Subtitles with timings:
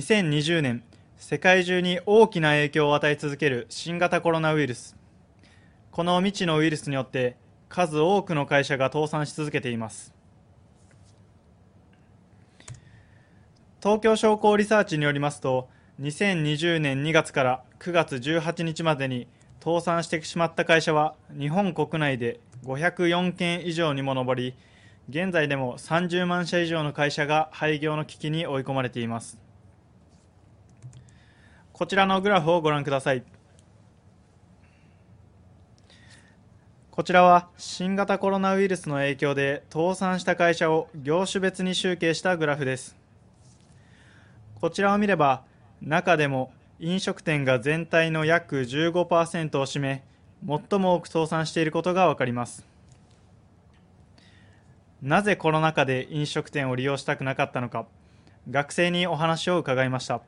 [0.00, 0.82] 2020年
[1.18, 4.96] 世界中に大きな影響を与え続ける新型コロナウイルス。
[5.90, 7.36] この未知のウイルスによって
[7.68, 10.14] 数多くの会社が倒産し続けています。
[13.82, 15.68] 東京商工リサーチによりますと
[16.00, 19.26] 2020年2月から9月18日までに
[19.62, 24.54] 倒産してしまった会社は日本国内で504件以上にも上り
[25.10, 29.49] 現在でも30万社以上の会社が廃業の危機に追い込まれています。
[31.80, 33.22] こちらのグラフをご覧ください。
[36.90, 42.98] こちらは新型コロナウイルスの影響で倒産した会社を業種別に集計したグラフです。
[44.60, 45.42] こちらを見れば
[45.80, 50.04] 中でも飲食店が全体の約15%を占め
[50.46, 52.66] 最も多く倒産していることが分かります。
[55.00, 57.86] なぜコロナ禍で飲食店を利用したくなかったのか
[58.50, 60.20] 学生にお話を伺いました。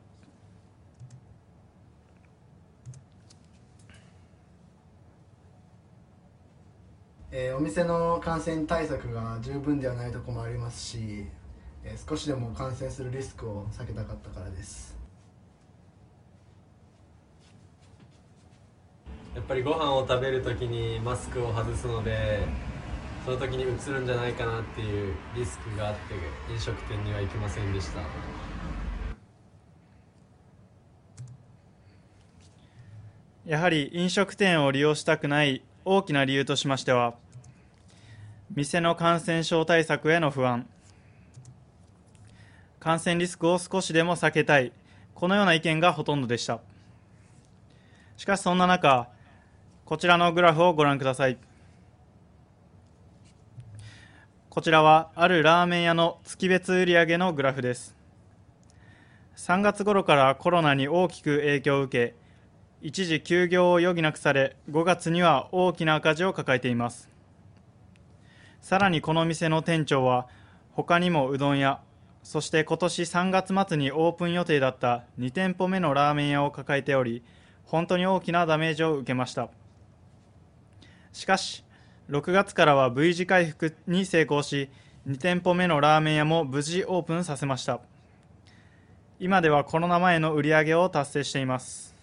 [7.35, 11.25] えー、お店の感染対策が十分ではないところもありますし、
[11.83, 14.95] えー、少しでも感染するリスクを避けたかったからです。
[19.33, 22.41] やっぱりご飯を食べるときにマスクを外すので
[23.25, 28.01] その時にうつるんじゃないかなっていうリスクがあって飲食店には行きませんでした。
[33.47, 37.15] やはり飲食店を利用したくない大きな理由としましては
[38.55, 40.67] 店の感染症対策への不安。
[42.79, 44.71] 感染リスクを少しでも避けたい。
[45.15, 46.59] このような意見がほとんどでした。
[48.15, 49.09] しかしそんな中
[49.85, 51.37] こちらのグラフをご覧ください。
[54.49, 57.95] こちらはあるラーメン屋の月別売上のグラフです。
[59.35, 62.15] 3月頃からコロナに大きく影響を受け
[62.83, 67.09] 一時休業を余儀なくされ5月には大きな赤字を抱えています。
[68.63, 70.25] さらにこの店の店長は
[70.71, 71.81] 他にもうどん屋
[72.23, 77.23] そして今年3月末にオープン予定だった2店舗目のラーメン屋を抱えており
[77.65, 79.49] 本当に大きなダメージを受けました。
[81.11, 81.65] しかし
[82.09, 84.69] 6月からは V 字回復に成功し
[85.09, 87.81] 2店舗目のラーメン屋も無事オープンさせました。
[89.19, 91.93] 今ではコロナ前の売り上げを達成しています。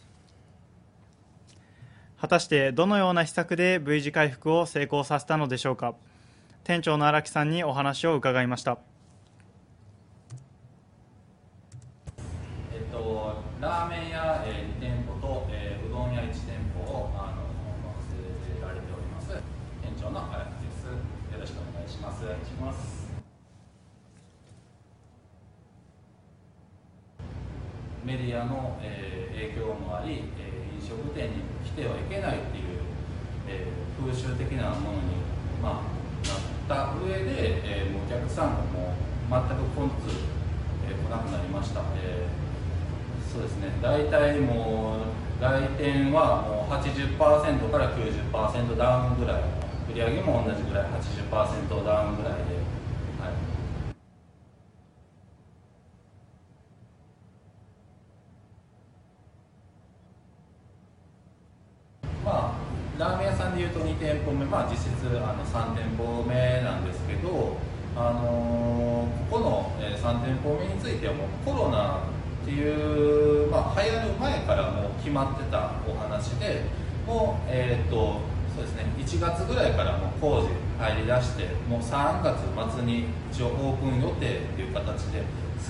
[2.20, 5.94] 果たしてどのような施策で V 字回復を成功させたのでしょうか。
[6.64, 8.78] 店長の荒木さんにお話を伺いました。
[12.72, 16.38] えっと、ラーメン屋、えー、2店舗と、えー、うどん屋1店
[16.74, 17.50] 舗をあの
[17.94, 19.28] 載せられております。
[19.82, 20.84] 店長の荒木です。
[20.84, 22.24] よろしくお願いします。
[22.24, 23.10] お願いします。
[28.04, 32.64] メディアの、えー、影響もあり、えー、飲食店に来てはいけないっていう、
[33.46, 35.20] えー、風習的なものに、
[35.62, 35.89] まあ、
[36.70, 40.22] った上で、えー、お客さんがもう全く来ず、
[40.86, 44.98] えー、来なくなりました、えー、そうですね大体も
[45.38, 49.42] う来店はもう80%から90%ダウンぐらい
[49.90, 52.60] 売り上げも同じぐらい80%ダウンぐらいで
[62.22, 62.70] まあ
[63.00, 66.34] ラーメン屋さんでいうと2店舗目、まあ、実質あの3店舗目、
[68.00, 76.62] あの、ここの3店舗目についてはもうコロナっていう、まあ、流行る前からもう決まってたお話で
[77.06, 78.20] もう、えーと
[78.56, 82.40] そうですね、1月ぐらいからもう工事入りだしてもう3月
[82.74, 85.22] 末に一応オープン予定っていう形で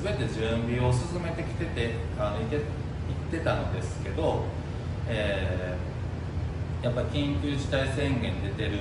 [0.02, 2.64] 全て準備を進めてきててあのいて行っ
[3.30, 4.44] てたのですけど、
[5.08, 5.90] えー
[6.82, 8.78] やっぱり緊急事態宣言出てる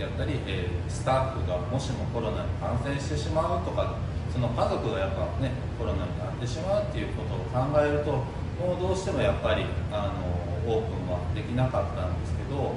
[0.00, 3.96] やったり、えー、スタッフがもしもコロナに感染してしまうとか
[4.32, 8.12] その家族がやっぱねコロナになってしまうっていうことを考えると
[8.58, 12.74] もうどうしてもやっぱりあのオープンはできなかったんですけど、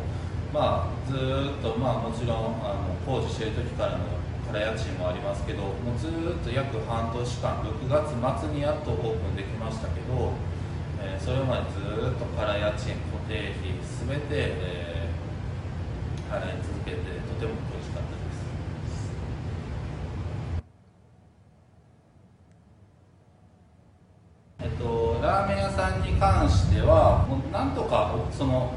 [0.53, 4.05] まあ、ずっと、まあ、もちろんあの工事してる時からの
[4.51, 10.33] 空家賃もありますけどもうずっと約半年間6月末にやっとオープンできましたけど、
[11.01, 15.00] えー、それまでずっと空家賃固定費全て、えー、
[16.31, 17.03] 払い続けてと
[17.41, 18.47] ても苦しかったです。
[24.63, 28.71] えっとラーメン屋さんに関してはもうなんとかその、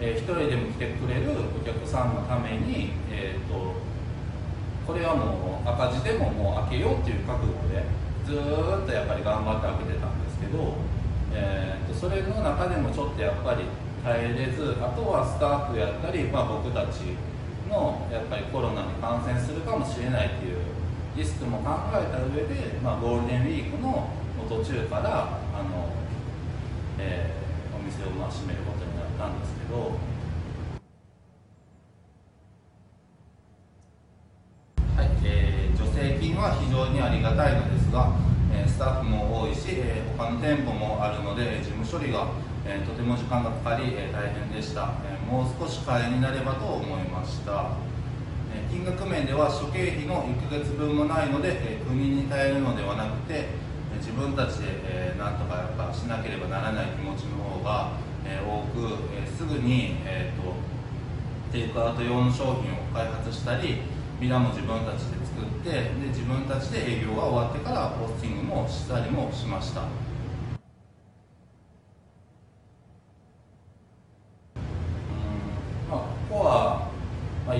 [0.00, 3.74] えー、一人でも来てくれるお客さんのために、えーと、
[4.86, 7.82] これはもう赤字でももう開けようっていう覚悟で
[8.24, 10.74] ずっとやっぱり頑張って開けてたんですけど、
[11.34, 13.64] えー、とそれの中でもちょっとやっぱり
[14.04, 17.16] 耐えれずあとはスタッフやったり、まあ、僕たち
[17.68, 20.58] のやっぱりコロナに感染するかもしれないっていう
[21.16, 24.08] リスクも考えた上で、まあ、ゴールデンウィークの
[24.48, 25.92] 途中からあの、
[26.98, 29.98] えー、お店をまあ閉めることになったんですけど。
[34.96, 38.12] はいえー、助成金は非常にありがたいのですが、
[38.52, 42.28] えー、スタッフも多いし、えー、他の店舗もあるので事務処理が、
[42.70, 47.74] えー、とても時間がかかり、えー、大変でした、え、もう少し替えになればと思いました、
[48.54, 53.48] え、金額面では諸経費の1ヶ月分もないので、え、国に頼るのではなくて
[53.98, 58.86] 自分たちで、えー、なんとかやっぱしなければならない気持ちの方が、え、多く、
[59.18, 60.54] え、すぐに、えーと、
[61.50, 63.82] テイクアウト用の商品を開発したり
[64.20, 69.82] ビラも自分たちで作ってで自分たちで営業が終わってからポスティングもしたりもしました。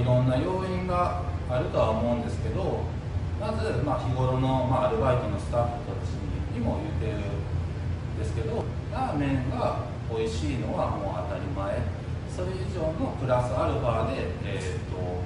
[0.00, 2.80] いろんな要因があるとは思うんですけど
[3.38, 6.16] まず、ま、日頃の、ま、アルバイトのスタッフたち
[6.56, 12.00] にも言ってるんですけどラーメンが美味しいのはもう当たり前。
[12.30, 15.20] それ以上のプラスアルファで、えーと、お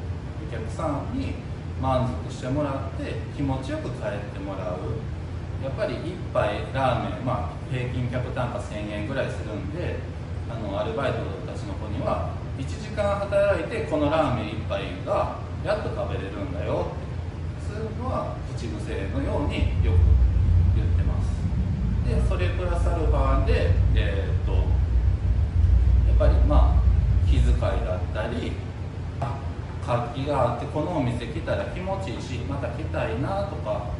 [0.50, 1.34] 客さんに
[1.80, 4.98] 満足してもらって気持ちよく帰ってもらう。
[5.62, 9.96] やっぱり1杯ラーメン、まあ、平均客単価1000円ぐらいするんで
[10.50, 16.92] あのアルバイトたちの子には1時間働いてこのラーメン1杯がやっと食べれるんだよ。
[16.92, 19.98] ってそういうのは口癖のようによく
[20.76, 21.34] 言ってます。
[22.06, 24.58] でそれプラスアルファで、えー、っとや
[26.14, 26.82] っぱりまあ
[27.26, 28.52] 気遣いだったり
[29.84, 33.90] 活気があってこのお店来たら気持ちいいしまた来たいなとか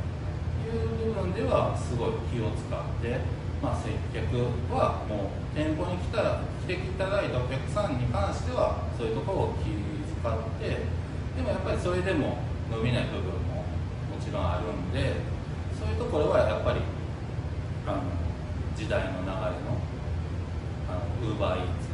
[0.65, 3.21] いう部分ではすごい気を使って、
[3.63, 4.37] まあ、接客
[4.73, 10.81] はもう店舗に来たら来ていただいたお客さんに関してはそういうところを気遣って
[11.37, 12.39] でもやっぱりそれでも
[12.73, 15.13] 伸びない部分ももちろんあるんで
[15.77, 16.81] そういうところはやっぱり
[17.85, 18.01] あの
[18.75, 19.77] 時代の流れの
[21.21, 21.93] ウーバーイーツ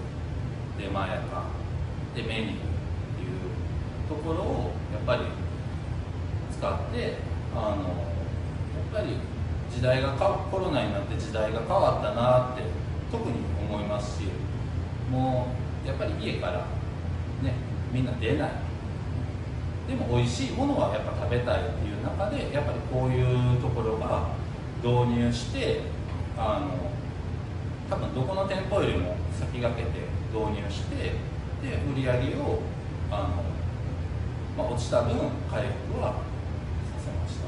[0.78, 1.50] 出前か
[2.14, 2.70] でメニューっ
[3.18, 3.42] ていう
[4.06, 5.26] ところをやっぱり
[6.54, 7.18] 使って
[7.56, 7.90] あの
[8.94, 9.18] やっぱり
[9.74, 12.79] 時代がコロナになって時代が変わったなって
[15.10, 15.48] も
[15.84, 16.66] うやっぱり家から
[17.42, 17.54] ね
[17.92, 18.50] みんな出ない。
[19.88, 23.20] でも美味しいものはやっぱ食べたいっていう中でやっぱりこうい
[23.56, 24.28] うところが
[24.82, 25.80] 導入して
[26.38, 26.90] あの
[27.90, 29.98] 多分どこの店舗よりも先駆けて
[30.32, 31.12] 導入してで
[31.92, 32.60] 売り上げを
[33.10, 33.34] あ
[34.56, 35.16] の、まあ、落ちた分
[35.50, 37.40] 回復はさせました。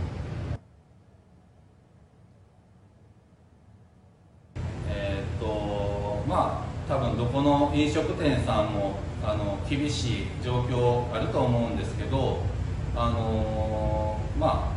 [4.91, 12.41] えー、っとまあ多分どこの飲食店さんもあの厳しい状況あると思うんですけど
[12.94, 14.73] あのまあ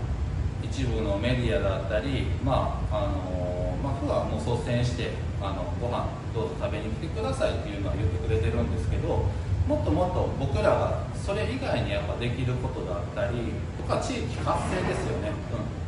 [0.64, 9.28] 一部のメディアだったりまああのまあ、府はも率先してあのご飯どうぞ食べに来てくださいっていうのは言ってくれてるんですけど
[9.68, 15.32] もっともっと僕らがそれ以外にやっぱできることだったりとか地域活性ですよね、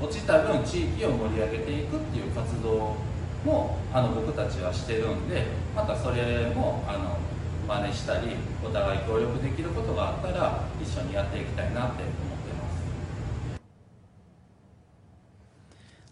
[0.01, 2.97] うん、落ちた分地域を盛り上げていくっていう活動
[3.47, 7.17] もあの僕たちはしてるんでまたそれもあの
[7.67, 12.69] 真似したりお互い協力できることがあったら一緒にやっていきたいなって思ってま
[13.55, 13.61] す。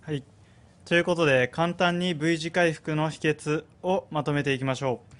[0.01, 0.24] はい。
[0.86, 5.15] ということで簡単に V 字回復の秘訣をまとめていきましょう。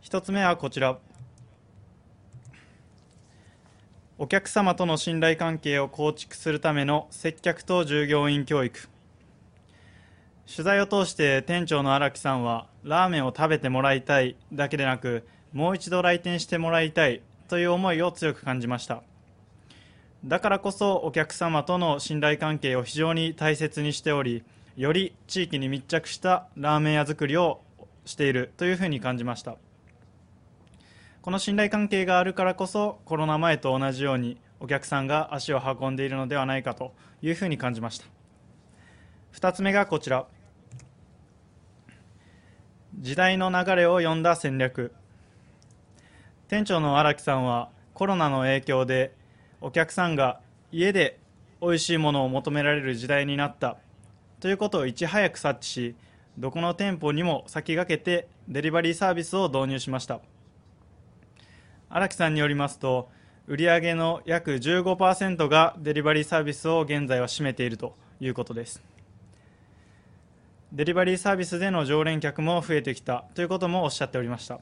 [0.00, 0.98] 一つ目はこちら。
[4.20, 8.88] お客様との信頼関係を構築するための接客と従業員教育。
[10.50, 19.02] 取材を通して店長の荒木さんはラーメンを食べてもらいたいだけでなくもう一度来店してもらいたいという思いを強く感じました。
[20.24, 24.42] だからこそお客様との信頼関係を非常に大切にしており
[24.76, 27.60] より地域に密着したラーメン屋作りを
[28.06, 29.56] しているというふうに感じました。
[31.20, 38.06] この信頼関係があるからこそコロナ前と同じようにお客さんが足を運んでいるのではないかというふうに感じました。
[39.34, 40.26] 2つ目がこちら。
[43.00, 44.92] 時代の流れを読んだ戦略。
[46.48, 49.14] 店長の荒木さんはコロナの影響で
[49.60, 50.40] お客さんが
[50.72, 51.20] 家で
[51.60, 53.76] 美味しいものを求められる時代になった
[54.40, 55.94] ということをいち早く察知し
[56.38, 60.20] どこの店舗にも先駆けてデリバリーサービスを導入しました。
[61.90, 63.10] 荒木さんによりますと
[63.46, 68.82] 売上の約15%がデリバリーサービスを現在は占めているということです。
[70.72, 74.60] デリバリーサービスでの常連客も増えてきたということもおっしゃっておりました。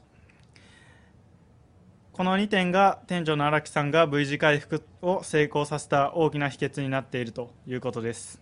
[2.13, 8.41] この2点が店長の荒木さんが V 字回復を成功させた大きな秘訣になっているということです。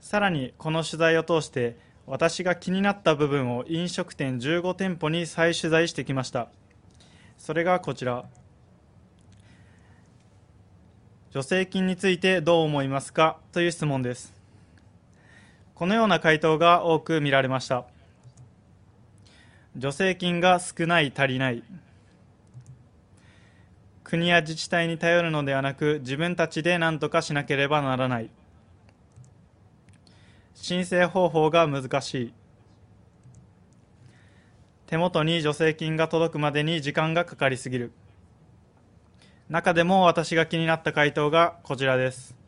[0.00, 6.48] さらにこの取材を通して私が気になった部分を飲食店15店舗に再取材してきました。
[7.36, 8.24] それがこちら。
[11.32, 13.38] 助成金についてどう思いますか？
[13.52, 14.33] という質問です。
[15.74, 17.84] このような回答が多く見られました。
[19.74, 21.64] 助成金が少ない足りない。
[24.04, 28.30] 国や自治体に頼るのではなく自分たちで何とかしなければならない。
[30.54, 32.32] 申請方法が難しい。
[34.86, 37.92] 手元に助成金が届くまでに時間がかかりすぎる。
[39.48, 42.43] 中でも私が気になった回答がこちらです。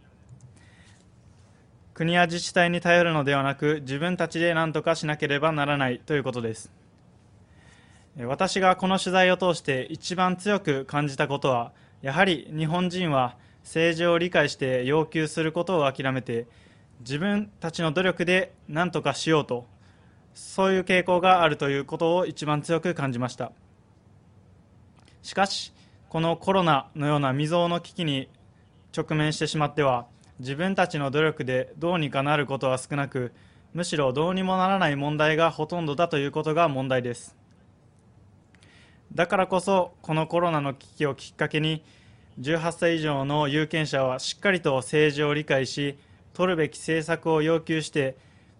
[1.96, 6.70] 国や自治体に頼るのではなく自分たちで何とかしなければならないということです。
[8.18, 11.72] 私がこの取材を通して一番強く感じたことは
[12.02, 16.46] やはり日本人は政治を理解して要求することを諦めて
[17.00, 19.66] 自分たちの努力で何とかしようと
[20.34, 23.52] そういう傾向があるということを一番強く感じました。
[25.22, 25.72] しかし
[26.10, 28.28] このコロナのような未曾有の危機に
[28.94, 30.04] 直面してしまっては
[30.38, 33.32] 自分たちの努力でどうにかなることは少なく
[33.72, 37.36] むしろどうにもならない問題がほとんどだということが問題です。
[39.14, 41.82] だからこそこのコロナの危機をきっかけに
[42.40, 45.98] 18歳以上の有権者はしっかりと政治を理解し
[46.34, 48.16] 取るべき政策を要求して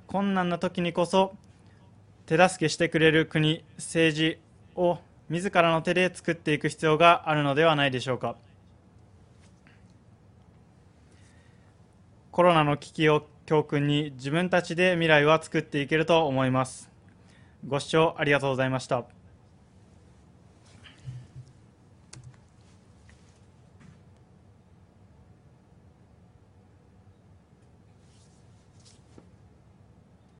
[0.07, 1.35] 困難な時にこそ
[2.25, 4.39] 手助けしてくれる国政治
[4.75, 8.37] を自らの手で作っていく必要があるのではないでしょうか。
[12.37, 16.91] コロナの危機を教訓に自分たちで未来は作っていけると思います。
[17.67, 19.07] ご視聴ありがとうございました。